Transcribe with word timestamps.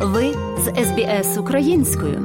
Ви 0.00 0.32
з 0.32 0.84
СБС 0.84 1.38
українською. 1.38 2.22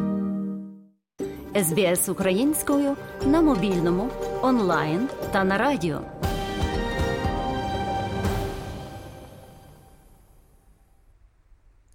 СБС 1.56 2.10
українською 2.10 2.96
на 3.26 3.42
мобільному, 3.42 4.10
онлайн 4.42 5.08
та 5.32 5.44
на 5.44 5.58
радіо. 5.58 6.00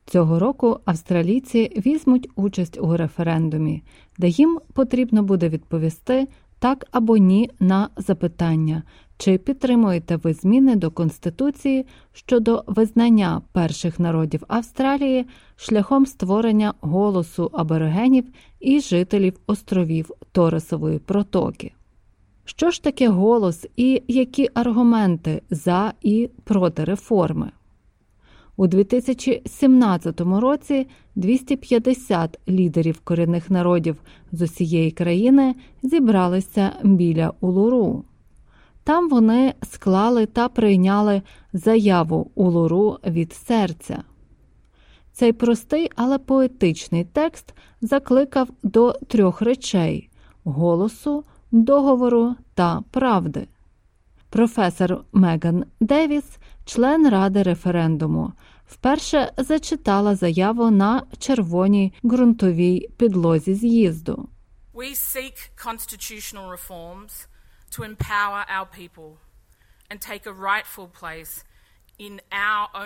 Цього 0.06 0.38
року 0.38 0.80
австралійці 0.84 1.82
візьмуть 1.86 2.28
участь 2.36 2.78
у 2.80 2.96
референдумі, 2.96 3.82
де 4.18 4.28
їм 4.28 4.60
потрібно 4.72 5.22
буде 5.22 5.48
відповісти 5.48 6.26
так 6.58 6.86
або 6.90 7.16
ні 7.16 7.50
на 7.60 7.88
запитання, 7.96 8.82
чи 9.18 9.38
підтримуєте 9.38 10.16
ви 10.16 10.34
зміни 10.34 10.76
до 10.76 10.90
Конституції 10.90 11.86
щодо 12.12 12.64
визнання 12.66 13.42
перших 13.52 14.00
народів 14.00 14.44
Австралії 14.48 15.26
шляхом 15.56 16.06
створення 16.06 16.74
голосу 16.80 17.50
аборигенів 17.52 18.24
і 18.60 18.80
жителів 18.80 19.40
островів 19.46 20.10
Торесової 20.32 20.98
протоки? 20.98 21.72
Що 22.44 22.70
ж 22.70 22.82
таке 22.82 23.08
голос 23.08 23.66
і 23.76 24.02
які 24.08 24.48
аргументи 24.54 25.42
за 25.50 25.92
і 26.02 26.30
проти 26.44 26.84
реформи? 26.84 27.50
У 28.60 28.66
2017 28.66 30.20
році 30.20 30.86
250 31.14 32.38
лідерів 32.48 33.00
корінних 33.00 33.50
народів 33.50 33.96
з 34.32 34.42
усієї 34.42 34.90
країни 34.90 35.54
зібралися 35.82 36.72
біля 36.82 37.32
Улуру. 37.40 38.04
Там 38.84 39.08
вони 39.08 39.54
склали 39.62 40.26
та 40.26 40.48
прийняли 40.48 41.22
заяву 41.52 42.30
Улуру 42.34 42.98
від 43.06 43.32
серця. 43.32 44.02
Цей 45.12 45.32
простий, 45.32 45.90
але 45.96 46.18
поетичний 46.18 47.04
текст 47.04 47.54
закликав 47.80 48.48
до 48.62 48.92
трьох 48.92 49.42
речей 49.42 50.10
голосу, 50.44 51.24
договору 51.52 52.34
та 52.54 52.82
правди. 52.90 53.46
Професор 54.30 55.04
Меган 55.12 55.64
Девіс, 55.80 56.38
член 56.64 57.08
ради 57.08 57.42
референдуму, 57.42 58.32
вперше 58.68 59.32
зачитала 59.36 60.16
заяву 60.16 60.70
на 60.70 61.02
червоній 61.18 61.92
ґрунтовій 62.04 62.88
підлозі 62.96 63.54
з'їзду. 63.54 64.28
We 64.74 64.94
seek 64.94 65.36
constitutional 65.66 66.46
reforms 66.56 67.12
to 67.74 67.78
empower 67.82 68.42
our 68.56 68.66
people 68.80 69.10
and 69.90 69.98
take 70.10 70.24
a 70.26 70.34
rightful 70.48 70.88
place 71.00 71.44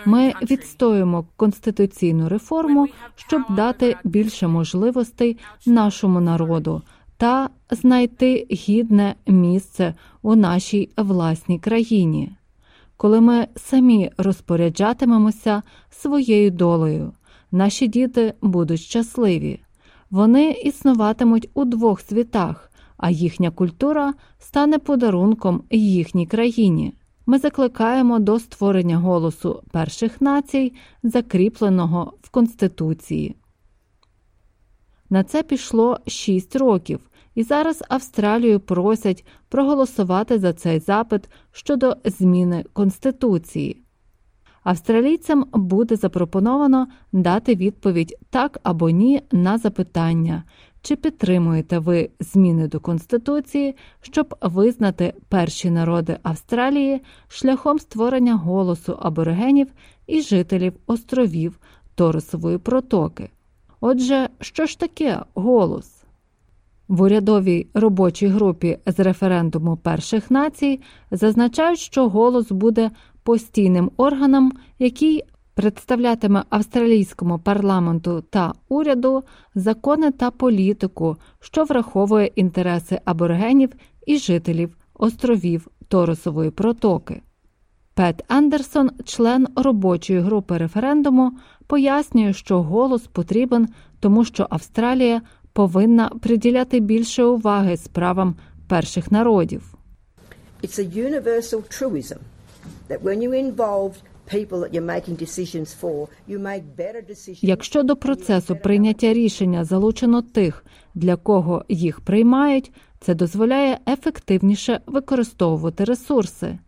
Ми 0.05 0.33
відстоюємо 0.41 1.25
конституційну 1.35 2.29
реформу, 2.29 2.87
щоб 3.15 3.41
дати 3.49 3.97
більше 4.03 4.47
можливостей 4.47 5.37
нашому 5.65 6.21
народу 6.21 6.81
та 7.17 7.49
знайти 7.71 8.47
гідне 8.51 9.15
місце 9.27 9.93
у 10.21 10.35
нашій 10.35 10.89
власній 10.97 11.59
країні, 11.59 12.35
коли 13.03 13.21
ми 13.21 13.47
самі 13.55 14.11
розпоряджатимемося 14.17 15.61
своєю 15.89 16.51
долею. 16.51 17.13
Наші 17.51 17.87
діти 17.87 18.33
будуть 18.41 18.79
щасливі. 18.79 19.59
Вони 20.09 20.51
існуватимуть 20.51 21.49
у 21.53 21.65
двох 21.65 22.01
світах, 22.01 22.71
а 22.97 23.09
їхня 23.09 23.51
культура 23.51 24.13
стане 24.39 24.79
подарунком 24.79 25.63
їхній 25.71 26.27
країні. 26.27 26.93
Ми 27.25 27.39
закликаємо 27.39 28.19
до 28.19 28.39
створення 28.39 28.97
голосу 28.97 29.63
перших 29.71 30.21
націй, 30.21 30.73
закріпленого 31.03 32.13
в 32.21 32.29
Конституції. 32.29 33.35
На 35.09 35.23
це 35.23 35.43
пішло 35.43 35.97
6 36.07 36.55
років, 36.55 36.99
і 37.35 37.43
зараз 37.43 37.83
Австралію 37.89 38.59
просять 38.59 39.25
проголосувати 39.49 40.39
за 40.39 40.53
цей 40.53 40.79
запит 40.79 41.29
щодо 41.51 41.97
зміни 42.05 42.65
Конституції. 42.73 43.83
Австралійцям 44.63 45.45
буде 45.53 45.95
запропоновано 45.95 46.87
дати 47.11 47.55
відповідь 47.55 48.15
так 48.29 48.59
або 48.63 48.89
ні 48.89 49.21
на 49.31 49.57
запитання, 49.57 50.43
чи 50.81 50.95
підтримуєте 50.95 51.79
ви 51.79 52.09
зміни 52.19 52.67
до 52.67 52.79
Конституції, 52.79 53.75
щоб 54.01 54.35
визнати 54.41 55.13
перші 55.29 55.69
народи 55.69 56.17
Австралії 56.23 57.01
шляхом 57.27 57.79
створення 57.79 58.35
голосу 58.35 58.97
аборигенів 59.01 59.67
і 60.07 60.21
жителів 60.21 60.73
островів 60.87 61.59
Торосової 61.95 62.57
протоки. 62.57 63.29
Отже, 63.81 64.29
що 64.39 64.65
ж 64.65 64.79
таке 64.79 65.19
голос? 65.33 66.02
В 66.87 67.01
урядовій 67.01 67.67
робочій 67.73 68.27
групі 68.27 68.77
з 68.85 68.99
референдуму 68.99 69.77
перших 69.77 70.31
націй 70.31 70.79
зазначають, 71.11 71.79
що 71.79 72.09
голос 72.09 72.51
буде 72.51 72.91
постійним 73.23 73.91
органом, 73.97 74.51
який 74.79 75.23
представлятиме 75.55 76.43
австралійському 76.49 77.39
парламенту 77.39 78.23
та 78.29 78.53
уряду 78.69 79.23
закони 79.55 80.11
та 80.11 80.31
політику, 80.31 81.17
що 81.39 81.63
враховує 81.63 82.25
інтереси 82.25 82.99
аборигенів 83.05 83.69
і 84.05 84.17
жителів 84.17 84.77
островів 84.93 85.67
Торосової 85.87 86.51
протоки. 86.51 87.21
Пет 87.95 88.23
Андерсон, 88.27 88.91
член 89.05 89.47
робочої 89.55 90.19
групи 90.19 90.57
референдуму, 90.57 91.31
пояснює, 91.67 92.33
що 92.33 92.63
голос 92.63 93.07
потрібен, 93.07 93.67
тому 93.99 94.25
що 94.25 94.47
Австралія 94.49 95.21
повинна 95.53 96.09
приділяти 96.09 96.79
більше 96.79 97.23
уваги 97.23 97.77
справам 97.77 98.35
перших 98.67 99.11
народів. 99.11 99.73
It's 100.63 100.79
a 100.79 100.85
universal 101.09 101.61
truism 101.79 102.19
that 102.89 103.01
when 103.03 103.17
you 103.21 103.31
involve. 103.45 103.93
Якщо 107.41 107.83
до 107.83 107.95
процесу 107.95 108.55
прийняття 108.55 109.13
рішення 109.13 109.63
залучено 109.63 110.21
тих, 110.21 110.65
для 110.95 111.15
кого 111.15 111.65
їх 111.69 112.01
приймають, 112.01 112.71
це 112.99 113.15
дозволяє 113.15 113.79
ефективніше 113.87 114.81
використовувати 114.87 115.83
ресурси. 115.83 116.59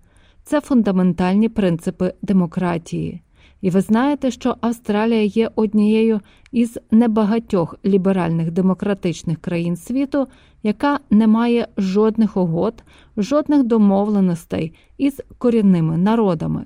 Це 0.43 0.61
фундаментальні 0.61 1.49
принципи 1.49 2.13
демократії. 2.21 3.21
І 3.65 3.69
ви 3.69 3.81
знаєте, 3.81 4.31
що 4.31 4.55
Австралія 4.61 5.23
є 5.23 5.51
однією 5.55 6.21
із 6.51 6.79
небагатьох 6.91 7.75
ліберальних 7.85 8.51
демократичних 8.51 9.41
країн 9.41 9.75
світу, 9.75 10.27
яка 10.63 10.99
не 11.09 11.27
має 11.27 11.67
жодних 11.77 12.37
угод, 12.37 12.83
жодних 13.17 13.63
домовленостей 13.63 14.73
із 14.97 15.21
корінними 15.37 15.97
народами. 15.97 16.65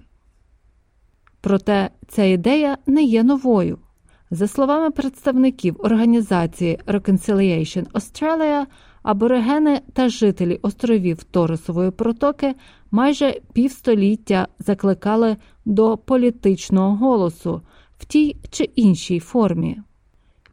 Проте 1.42 1.90
ця 2.08 2.24
ідея 2.24 2.78
не 2.88 3.04
є 3.04 3.24
новою. 3.24 3.78
За 4.32 4.48
словами 4.48 4.92
представників 4.92 5.76
організації 5.80 6.80
Reconciliation 6.88 7.92
Australia, 7.92 8.66
аборигени 9.04 9.82
та 9.94 10.10
жителі 10.10 10.60
островів 10.62 11.24
Торисової 11.24 11.92
протоки 11.92 12.56
майже 12.92 13.42
півстоліття 13.54 14.48
закликали 14.60 15.38
до 15.70 15.98
політичного 15.98 16.96
голосу 16.96 17.62
в 18.00 18.06
тій 18.06 18.38
чи 18.50 18.64
іншій 18.64 19.20
формі. 19.20 19.78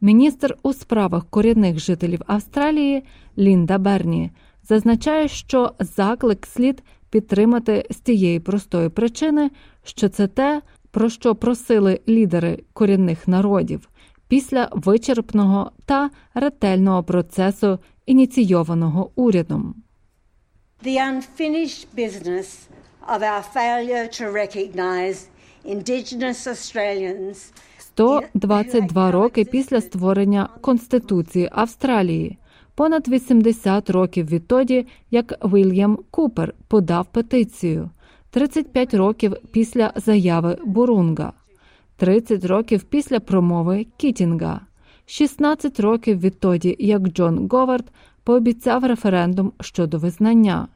Міністр 0.01 0.57
у 0.63 0.73
справах 0.73 1.25
корінних 1.29 1.79
жителів 1.79 2.21
Австралії 2.27 3.03
Лінда 3.37 3.77
Берні 3.77 4.31
зазначає, 4.63 5.27
що 5.27 5.73
заклик 5.79 6.45
слід 6.45 6.83
підтримати 7.09 7.85
з 7.89 7.95
тієї 7.95 8.39
простої 8.39 8.89
причини, 8.89 9.51
що 9.83 10.09
це 10.09 10.27
те, 10.27 10.61
про 10.91 11.09
що 11.09 11.35
просили 11.35 11.99
лідери 12.07 12.63
корінних 12.73 13.27
народів 13.27 13.89
після 14.27 14.69
вичерпного 14.71 15.71
та 15.85 16.09
ретельного 16.33 17.03
процесу, 17.03 17.79
ініційованого 18.05 19.11
урядом. 19.15 19.75
The 20.85 20.97
unfinished 20.97 21.87
business 21.97 22.67
of 23.07 23.21
our 23.23 23.43
failure 23.43 24.07
to 24.07 24.31
recognise 24.31 25.27
Indigenous 25.65 26.47
Australians 26.47 27.51
122 27.77 29.11
роки 29.11 29.45
після 29.45 29.81
створення 29.81 30.49
Конституції 30.61 31.49
Австралії, 31.51 32.37
понад 32.75 33.07
80 33.07 33.89
років 33.89 34.27
відтоді, 34.29 34.85
як 35.11 35.45
Вільям 35.45 35.99
Купер 36.11 36.53
подав 36.67 37.05
петицію, 37.05 37.89
35 38.29 38.93
років 38.93 39.33
після 39.51 39.93
заяви 39.95 40.57
Бурунга, 40.65 41.33
30 41.97 42.45
років 42.45 42.83
після 42.83 43.19
промови 43.19 43.85
Кітінга, 43.97 44.61
16 45.05 45.79
років 45.79 46.19
відтоді, 46.19 46.75
як 46.79 47.01
Джон 47.01 47.47
Говард 47.51 47.85
пообіцяв 48.23 48.85
референдум 48.85 49.51
щодо 49.61 49.97
визнання, 49.97 50.67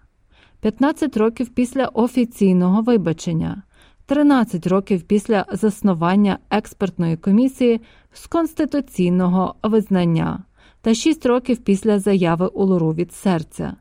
15 0.62 1.18
років 1.18 1.50
після 1.50 1.86
офіційного 1.86 2.82
вибачення, 2.82 3.64
13 4.06 4.68
років 4.68 5.02
після 5.02 5.46
заснування 5.52 6.40
експертної 6.50 7.18
комісії 7.18 7.82
з 8.14 8.28
конституційного 8.28 9.56
визнання 9.64 10.44
та 10.82 10.94
6 10.94 11.26
років 11.26 11.58
після 11.58 12.00
заяви 12.00 12.48
Улуру 12.48 12.94
від 12.94 13.14
серця. 13.14 13.76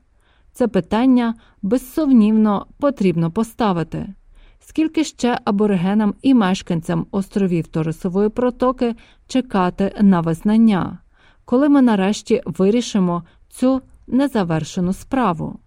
Це 0.52 0.68
питання 0.68 1.34
безсумнівно 1.62 2.66
потрібно 2.78 3.30
поставити. 3.30 4.14
Скільки 4.60 5.04
ще 5.04 5.38
аборигенам 5.44 6.14
і 6.22 6.34
мешканцям 6.34 7.06
островів 7.10 7.66
Торисової 7.66 8.28
протоки 8.28 8.94
чекати 9.26 9.94
на 10.00 10.20
визнання, 10.20 10.98
коли 11.44 11.68
ми 11.68 11.82
нарешті 11.82 12.42
вирішимо 12.44 13.22
цю 13.48 13.80
незавершену 14.06 14.92
справу? 14.92 15.58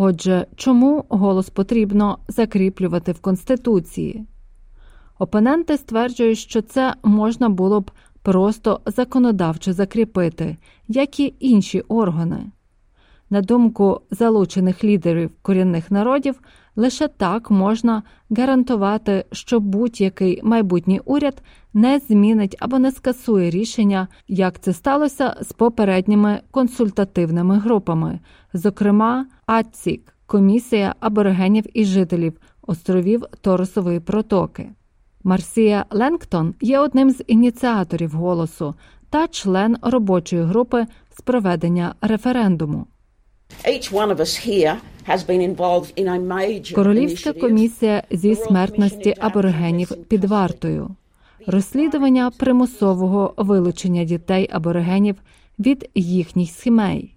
Отже, 0.00 0.46
чому 0.56 1.04
голос 1.08 1.50
потрібно 1.50 2.18
закріплювати 2.28 3.12
в 3.12 3.20
Конституції? 3.20 4.26
Опоненти 5.18 5.76
стверджують, 5.76 6.38
що 6.38 6.62
це 6.62 6.94
можна 7.02 7.48
було 7.48 7.80
б 7.80 7.90
просто 8.22 8.80
законодавчо 8.86 9.72
закріпити, 9.72 10.56
як 10.88 11.20
і 11.20 11.34
інші 11.40 11.80
органи. 11.80 12.50
На 13.30 13.40
думку 13.40 14.00
залучених 14.10 14.84
лідерів 14.84 15.30
корінних 15.42 15.90
народів, 15.90 16.40
лише 16.78 17.08
так 17.08 17.50
можна 17.50 18.02
гарантувати, 18.30 19.24
що 19.32 19.60
будь-який 19.60 20.40
майбутній 20.42 21.00
уряд 21.04 21.42
не 21.74 21.98
змінить 21.98 22.56
або 22.58 22.78
не 22.78 22.92
скасує 22.92 23.50
рішення, 23.50 24.08
як 24.28 24.60
це 24.60 24.72
сталося 24.72 25.36
з 25.40 25.52
попередніми 25.52 26.40
консультативними 26.50 27.58
групами, 27.58 28.20
зокрема 28.52 29.26
АЦІК 29.46 30.14
комісія 30.26 30.94
аборигенів 31.00 31.64
і 31.74 31.84
жителів 31.84 32.40
островів 32.62 33.24
Торосової 33.40 34.00
протоки. 34.00 34.70
Марсія 35.24 35.84
Ленктон 35.90 36.54
є 36.60 36.78
одним 36.78 37.10
з 37.10 37.24
ініціаторів 37.26 38.10
голосу 38.10 38.74
та 39.10 39.28
член 39.28 39.76
робочої 39.82 40.42
групи 40.42 40.86
з 41.10 41.20
проведення 41.20 41.94
референдуму. 42.00 42.86
Королівська 46.74 47.32
комісія 47.32 48.02
зі 48.10 48.34
смертності 48.34 49.14
аборигенів 49.20 49.96
під 50.08 50.24
вартою, 50.24 50.90
розслідування 51.46 52.30
примусового 52.38 53.34
вилучення 53.36 54.04
дітей 54.04 54.48
аборигенів 54.52 55.16
від 55.58 55.90
їхніх 55.94 56.50
сімей, 56.50 57.14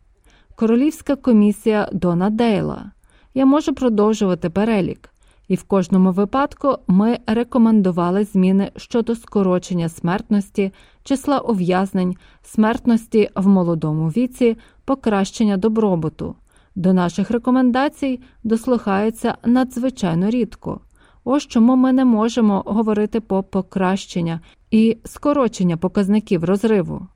Королівська 0.55 1.15
комісія 1.15 1.89
Дона 1.93 2.29
Дейла. 2.29 2.91
Я 3.33 3.45
можу 3.45 3.73
продовжувати 3.73 4.49
перелік, 4.49 5.09
і 5.47 5.55
в 5.55 5.63
кожному 5.63 6.11
випадку 6.11 6.77
ми 6.87 7.17
рекомендували 7.27 8.23
зміни 8.23 8.71
щодо 8.75 9.15
скорочення 9.15 9.89
смертності, 9.89 10.71
числа 11.03 11.39
ув'язнень, 11.39 12.15
смертності 12.43 13.29
в 13.35 13.47
молодому 13.47 14.07
віці, 14.07 14.57
покращення 14.85 15.57
добробуту. 15.57 16.35
До 16.75 16.93
наших 16.93 17.31
рекомендацій 17.31 18.19
дослухаються 18.43 19.37
надзвичайно 19.45 20.29
рідко. 20.29 20.81
Ось 21.23 21.47
чому 21.47 21.75
ми 21.75 21.93
не 21.93 22.05
можемо 22.05 22.63
говорити 22.65 23.19
про 23.19 23.43
покращення 23.43 24.39
і 24.71 24.97
скорочення 25.05 25.77
показників 25.77 26.43
розриву. 26.43 27.07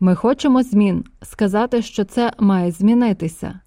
Ми 0.00 0.14
хочемо 0.14 0.62
змін, 0.62 1.04
сказати, 1.22 1.82
що 1.82 2.04
це 2.04 2.32
має 2.38 2.70
змінитися, 2.70 3.60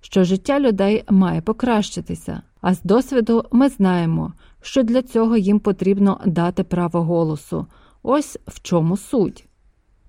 що 0.00 0.24
життя 0.24 0.60
людей 0.60 1.04
має 1.10 1.40
покращитися, 1.40 2.42
а 2.60 2.74
з 2.74 2.82
досвіду 2.82 3.44
ми 3.52 3.68
знаємо, 3.68 4.32
що 4.62 4.82
для 4.82 5.02
цього 5.02 5.36
їм 5.36 5.60
потрібно 5.60 6.20
дати 6.26 6.64
право 6.64 7.02
голосу. 7.02 7.66
Ось 8.02 8.38
в 8.46 8.60
чому 8.62 8.96
суть. 8.96 9.48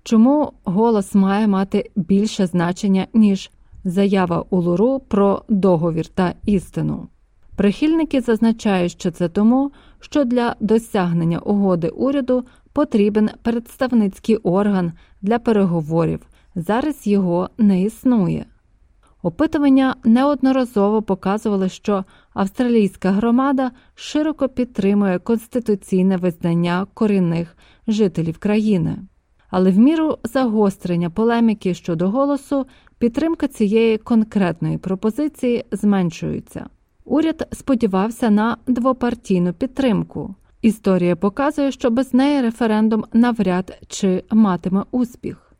Чому 0.02 0.52
голос 0.64 1.14
має 1.14 1.46
мати 1.46 1.90
більше 1.96 2.46
значення, 2.46 3.06
ніж 3.14 3.50
заява 3.84 4.44
Улуру 4.50 4.98
про 4.98 5.42
договір 5.48 6.06
та 6.06 6.34
істину? 6.44 7.08
Прихильники 7.56 8.20
зазначають, 8.20 8.92
що 8.92 9.10
це 9.10 9.28
тому, 9.28 9.72
що 10.00 10.24
для 10.24 10.56
досягнення 10.60 11.38
угоди 11.38 11.88
уряду 11.88 12.44
потрібен 12.72 13.30
представницький 13.42 14.36
орган 14.36 14.92
для 15.22 15.38
переговорів. 15.38 16.20
Зараз 16.54 17.06
його 17.06 17.50
не 17.58 17.82
існує. 17.82 18.46
Опитування 19.22 19.94
неодноразово 20.04 21.02
показували, 21.02 21.68
що 21.68 22.04
австралійська 22.34 23.10
громада 23.10 23.70
широко 23.94 24.48
підтримує 24.48 25.18
конституційне 25.18 26.16
визнання 26.16 26.86
корінних 26.94 27.56
жителів 27.88 28.38
країни. 28.38 28.96
Але 29.50 29.70
в 29.70 29.78
міру 29.78 30.18
загострення 30.24 31.10
полеміки 31.10 31.74
щодо 31.74 32.10
голосу 32.10 32.66
підтримка 33.00 33.48
цієї 33.48 33.98
конкретної 33.98 34.78
пропозиції 34.78 35.64
зменшується. 35.72 36.66
Уряд 37.04 37.48
сподівався 37.52 38.30
на 38.30 38.56
двопартійну 38.66 39.52
підтримку. 39.52 40.34
Історія 40.62 41.16
показує, 41.16 41.72
що 41.72 41.90
без 41.90 42.14
неї 42.14 42.40
референдум 42.40 43.04
навряд 43.12 43.78
чи 43.88 44.24
матиме 44.30 44.84
успіх. 44.90 45.52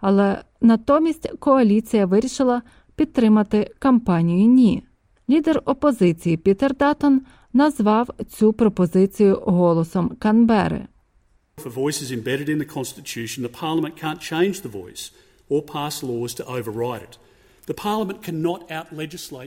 Але 0.00 0.42
натомість 0.60 1.30
коаліція 1.38 2.06
вирішила 2.06 2.62
підтримати 2.96 3.74
кампанію 3.78 4.48
Ні. 4.48 4.82
Лідер 5.30 5.62
опозиції 5.64 6.36
Пітер 6.36 6.76
Датон 6.76 7.22
назвав 7.52 8.08
цю 8.28 8.52
пропозицію 8.52 9.42
голосом 9.46 10.08
Канбери. 10.18 10.86
If 11.58 11.66
a 11.66 11.74
voice 11.74 12.00
is 12.04 12.10
embedded 12.12 12.48
in 12.48 12.58
the 12.58 12.70
Constitution, 12.78 13.38
the 13.42 13.54
Parliament 13.62 13.94
can't 14.04 14.20
change 14.32 14.56
the 14.62 14.72
voice 14.82 15.12
or 15.50 15.62
pass 15.62 16.02
laws 16.02 16.34
to 16.34 16.44
override 16.46 17.02
it. 17.02 17.18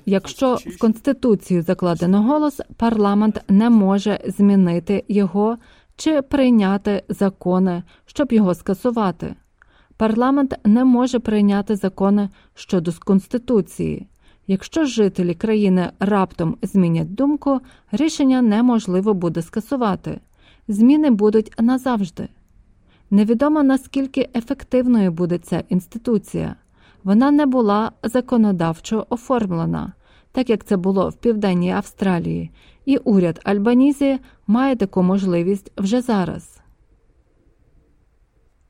Якщо 0.06 0.56
в 0.56 0.78
конституцію 0.80 1.62
закладено 1.62 2.24
голос, 2.24 2.62
парламент 2.78 3.42
не 3.50 3.70
може 3.70 4.20
змінити 4.26 5.04
його 5.08 5.58
чи 5.96 6.22
прийняти 6.22 7.04
закони, 7.10 7.84
щоб 8.06 8.34
його 8.34 8.56
скасувати. 8.56 9.36
Парламент 9.98 10.56
не 10.66 10.86
може 10.86 11.20
прийняти 11.20 11.76
закони 11.76 12.30
щодо 12.56 12.92
конституції. 13.00 14.08
Якщо 14.48 14.86
жителі 14.86 15.34
країни 15.34 15.92
раптом 16.00 16.58
змінять 16.62 17.14
думку, 17.14 17.60
рішення 17.92 18.42
неможливо 18.42 19.14
буде 19.14 19.42
скасувати. 19.42 20.20
Зміни 20.68 21.10
будуть 21.10 21.52
назавжди. 21.60 22.28
Невідомо 23.14 23.64
наскільки 23.64 24.30
ефективною 24.36 25.12
буде 25.12 25.38
ця 25.38 25.64
інституція 25.70 26.56
вона 27.04 27.32
не 27.32 27.46
була 27.46 27.92
законодавчо 28.04 29.06
оформлена, 29.10 29.94
так 30.32 30.50
як 30.50 30.66
це 30.66 30.78
було 30.78 31.10
в 31.10 31.14
Південній 31.14 31.72
Австралії, 31.72 32.52
і 32.86 32.98
уряд 32.98 33.40
Альбанізі 33.44 34.20
має 34.48 34.76
таку 34.76 35.04
можливість 35.04 35.72
вже 35.78 36.02
зараз. 36.02 36.62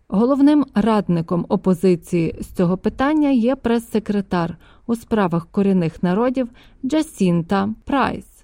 Головним 0.08 0.66
радником 0.76 1.46
опозиції 1.50 2.36
з 2.42 2.48
цього 2.48 2.78
питання 2.78 3.30
є 3.30 3.56
прес-секретар 3.56 4.58
у 4.88 4.96
справах 4.96 5.48
корінних 5.52 6.04
народів 6.04 6.50
Джасінта 6.86 7.70
Прайс, 7.86 8.44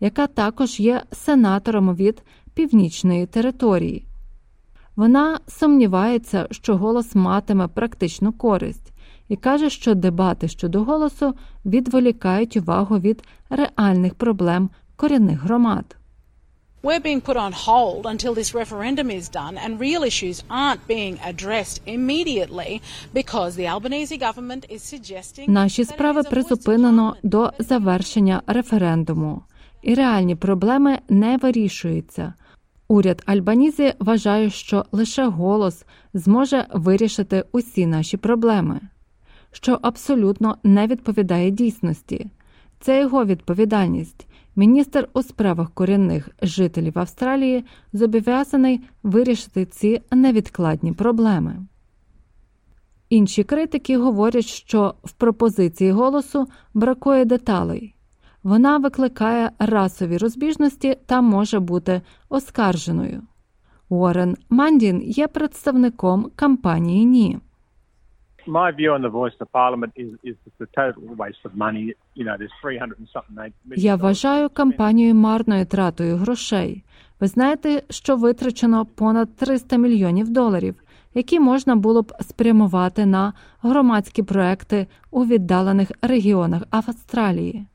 яка 0.00 0.26
також 0.26 0.80
є 0.80 1.02
сенатором 1.12 1.94
від 1.94 2.22
північної 2.54 3.26
території. 3.26 4.06
Вона 4.96 5.40
сумнівається, 5.46 6.46
що 6.50 6.76
голос 6.76 7.14
матиме 7.14 7.68
практичну 7.68 8.32
користь, 8.32 8.92
і 9.28 9.36
каже, 9.36 9.70
що 9.70 9.94
дебати 9.94 10.48
щодо 10.48 10.84
голосу 10.84 11.34
відволікають 11.64 12.56
увагу 12.56 12.98
від 12.98 13.22
реальних 13.50 14.14
проблем 14.14 14.70
корінних 14.96 15.40
громад. 15.40 15.96
We're 16.82 17.02
being 17.02 17.20
put 17.20 17.36
on 17.36 17.52
hold 17.52 18.02
until 18.14 18.32
this 18.34 18.54
referendum 18.54 19.10
is 19.10 19.28
done, 19.40 19.54
and 19.64 19.80
real 19.80 20.02
issues 20.12 20.36
aren't 20.60 20.82
being 20.86 21.14
addressed 21.30 21.78
immediately 21.96 22.72
because 23.14 23.50
the 23.56 23.66
Albanese 23.74 24.16
government 24.26 24.62
is 24.70 24.82
suggesting 24.94 25.50
Наші 25.50 25.84
справи 25.84 26.22
призупинено 26.22 27.16
до 27.22 27.52
завершення 27.58 28.42
референдуму, 28.46 29.42
і 29.82 29.94
реальні 29.94 30.36
проблеми 30.36 30.98
не 31.08 31.36
вирішуються. 31.36 32.34
Уряд 32.88 33.22
Альбанізі 33.26 33.94
вважає, 33.98 34.50
що 34.50 34.84
лише 34.92 35.26
голос 35.26 35.84
зможе 36.14 36.66
вирішити 36.72 37.44
усі 37.52 37.86
наші 37.86 38.16
проблеми 38.16 38.80
що 39.56 39.78
абсолютно 39.82 40.56
не 40.62 40.86
відповідає 40.86 41.50
дійсності. 41.50 42.26
Це 42.80 43.00
його 43.00 43.24
відповідальність. 43.24 44.26
Міністр 44.56 45.08
у 45.12 45.22
справах 45.22 45.70
корінних 45.70 46.28
жителів 46.42 46.98
Австралії 46.98 47.64
зобов'язаний 47.92 48.80
вирішити 49.02 49.66
ці 49.66 50.02
невідкладні 50.10 50.92
проблеми. 50.92 51.66
Інші 53.08 53.44
критики 53.44 53.98
говорять, 53.98 54.46
що 54.46 54.94
в 55.04 55.12
пропозиції 55.12 55.92
голосу 55.92 56.46
бракує 56.74 57.24
деталей. 57.24 57.95
Вона 58.46 58.78
викликає 58.78 59.50
расові 59.58 60.18
розбіжності 60.18 60.96
та 61.06 61.20
може 61.20 61.60
бути 61.60 62.00
оскарженою. 62.28 63.22
Уоррен 63.88 64.36
Мандін 64.50 65.02
є 65.02 65.28
представником 65.28 66.30
кампанії 66.36 67.04
Ні. 67.04 67.38
my 68.46 68.72
view 68.80 68.90
on 68.96 69.02
the 69.02 69.14
voice 69.20 69.36
of 69.40 69.46
parliament 69.62 69.92
is 70.02 70.10
is 70.28 70.36
it's 70.46 70.58
total 70.80 71.02
waste 71.22 71.44
of 71.48 71.52
money. 71.64 71.84
You 72.18 72.24
know, 72.26 72.36
there's 72.40 72.56
300 72.62 72.84
and 72.98 73.08
something 73.14 73.52
Я 73.76 73.96
вважаю 73.96 74.48
кампанію 74.48 75.14
марною 75.14 75.66
тратою 75.66 76.16
грошей. 76.16 76.84
Ви 77.20 77.26
знаєте, 77.26 77.82
що 77.90 78.16
витрачено 78.16 78.86
понад 78.86 79.36
300 79.36 79.76
мільйонів 79.76 80.28
доларів, 80.28 80.74
які 81.14 81.40
можна 81.40 81.76
було 81.76 82.02
б 82.02 82.12
спрямувати 82.20 83.06
на 83.06 83.32
громадські 83.62 84.22
проекти 84.22 84.86
у 85.10 85.24
віддалених 85.24 85.90
регіонах 86.02 86.62
Австралії. 86.70 87.66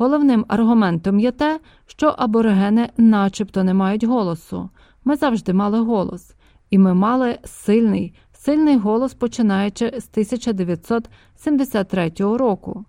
Головним 0.00 0.44
аргументом 0.48 1.20
є 1.20 1.32
те, 1.32 1.60
що 1.86 2.14
аборигени 2.18 2.88
начебто 2.96 3.64
не 3.64 3.74
мають 3.74 4.04
голосу. 4.04 4.70
Ми 5.04 5.16
завжди 5.16 5.52
мали 5.52 5.78
голос, 5.78 6.34
і 6.70 6.78
ми 6.78 6.94
мали 6.94 7.38
сильний, 7.44 8.14
сильний 8.32 8.76
голос 8.76 9.14
починаючи 9.14 9.86
з 9.86 10.08
1973 10.10 12.12
року. 12.18 12.84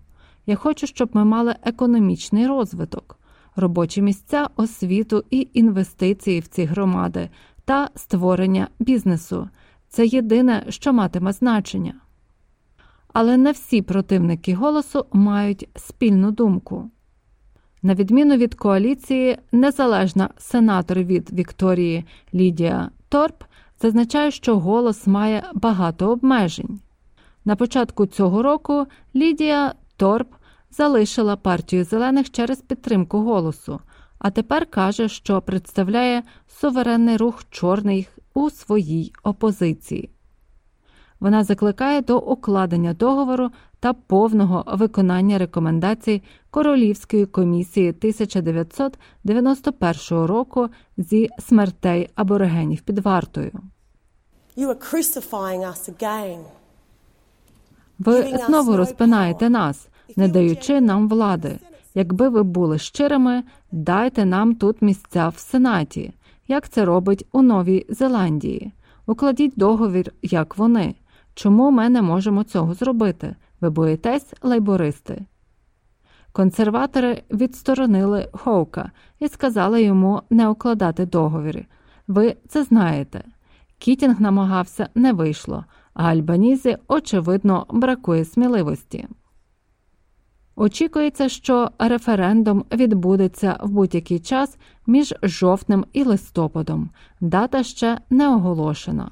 Я 0.46 0.56
хочу, 0.56 0.86
щоб 0.86 1.10
ми 1.12 1.24
мали 1.24 1.54
економічний 1.64 2.46
розвиток, 2.46 3.18
робочі 3.56 4.02
місця, 4.02 4.48
освіту 4.56 5.24
і 5.30 5.48
інвестиції 5.54 6.40
в 6.40 6.46
ці 6.46 6.64
громади 6.64 7.28
та 7.64 7.88
створення 7.94 8.68
бізнесу. 8.78 9.48
Це 9.88 10.06
єдине, 10.06 10.64
що 10.68 10.92
матиме 10.92 11.32
значення. 11.32 11.94
Але 13.12 13.36
не 13.36 13.52
всі 13.52 13.82
противники 13.82 14.54
голосу 14.54 15.06
мають 15.12 15.68
спільну 15.76 16.30
думку. 16.30 16.90
На 17.82 17.94
відміну 17.94 18.36
від 18.36 18.54
коаліції, 18.54 19.38
незалежна 19.52 20.30
сенатор 20.38 20.98
від 20.98 21.32
Вікторії 21.32 22.04
Лідія 22.34 22.90
Торп 23.08 23.42
зазначає, 23.82 24.30
що 24.30 24.58
голос 24.58 25.06
має 25.06 25.44
багато 25.54 26.10
обмежень. 26.10 26.80
На 27.44 27.56
початку 27.56 28.06
цього 28.06 28.42
року 28.42 28.86
Лідія 29.16 29.74
Торп 29.96 30.34
залишила 30.70 31.36
партію 31.36 31.84
зелених 31.84 32.30
через 32.30 32.60
підтримку 32.60 33.18
голосу, 33.18 33.80
а 34.18 34.30
тепер 34.30 34.66
каже, 34.66 35.08
що 35.08 35.42
представляє 35.42 36.22
суверенний 36.48 37.16
рух 37.16 37.44
чорний 37.50 38.08
у 38.34 38.50
своїй 38.50 39.12
опозиції. 39.22 40.10
Вона 41.20 41.44
закликає 41.44 42.00
до 42.00 42.18
укладення 42.18 42.94
договору 42.94 43.50
та 43.80 43.92
повного 43.92 44.64
виконання 44.66 45.38
рекомендацій 45.38 46.22
Королівської 46.50 47.26
комісії 47.26 47.88
1991 47.88 50.24
року 50.24 50.68
зі 50.96 51.28
смертей 51.38 52.08
аборигенів 52.14 52.80
під 52.80 52.98
вартою. 52.98 53.52
You 54.56 54.68
are 54.68 54.92
crucifying 54.92 55.60
us 55.60 55.98
again. 55.98 56.40
Ви 57.98 58.38
знову 58.46 58.76
розпинаєте 58.76 59.50
нас, 59.50 59.88
не 60.16 60.28
даючи 60.28 60.80
нам 60.80 61.08
влади. 61.08 61.58
Якби 61.94 62.28
ви 62.28 62.42
були 62.42 62.78
щирими, 62.78 63.42
дайте 63.72 64.24
нам 64.24 64.54
тут 64.54 64.82
місця 64.82 65.28
в 65.28 65.38
Сенаті, 65.38 66.12
як 66.48 66.68
це 66.68 66.84
робить 66.84 67.26
у 67.32 67.42
Новій 67.42 67.86
Зеландії. 67.88 68.72
Укладіть 69.06 69.52
договір, 69.56 70.12
як 70.22 70.58
вони. 70.58 70.94
Чому 71.34 71.70
ми 71.70 71.88
не 71.88 72.02
можемо 72.02 72.44
цього 72.44 72.74
зробити? 72.74 73.36
Ви 73.60 73.70
боїтесь, 73.70 74.34
лейбористи? 74.42 75.24
Консерватори 76.32 77.22
відсторонили 77.30 78.28
Хоука 78.32 78.90
і 79.18 79.28
сказали 79.28 79.82
йому 79.82 80.22
не 80.30 80.48
укладати 80.48 81.06
договір. 81.06 81.66
Ви 82.08 82.36
це 82.48 82.64
знаєте. 82.64 83.24
Кітінг 83.78 84.20
намагався, 84.20 84.88
не 84.94 85.12
вийшло, 85.12 85.64
а 85.94 86.04
Альбанізі, 86.04 86.76
очевидно, 86.88 87.66
бракує 87.70 88.24
сміливості. 88.24 89.08
Очікується, 90.56 91.28
що 91.28 91.70
референдум 91.78 92.64
відбудеться 92.72 93.58
в 93.62 93.70
будь-який 93.70 94.20
час 94.20 94.58
між 94.86 95.14
жовтнем 95.22 95.84
і 95.92 96.04
листопадом. 96.04 96.90
Дата 97.20 97.62
ще 97.62 97.98
не 98.10 98.28
оголошена. 98.28 99.10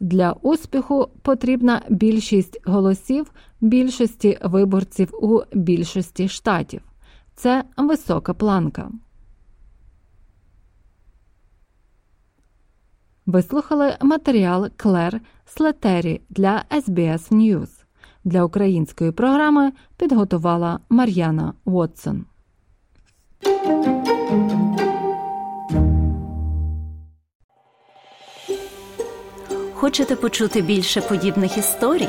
Для 0.00 0.32
успіху 0.32 1.08
потрібна 1.22 1.82
більшість 1.88 2.60
голосів 2.64 3.32
більшості 3.60 4.38
виборців 4.42 5.10
у 5.12 5.42
більшості 5.52 6.28
штатів. 6.28 6.80
Це 7.34 7.64
висока 7.76 8.34
планка. 8.34 8.90
Вислухали 13.26 13.96
матеріал 14.00 14.68
Клер 14.76 15.20
Слетері 15.46 16.20
для 16.30 16.64
SBS 16.70 17.32
News. 17.32 17.68
Для 18.24 18.44
української 18.44 19.12
програми 19.12 19.72
підготувала 19.96 20.80
Мар'яна 20.88 21.52
Уотсон. 21.64 22.24
Хочете 29.74 30.16
почути 30.16 30.62
більше 30.62 31.00
подібних 31.00 31.58
історій? 31.58 32.08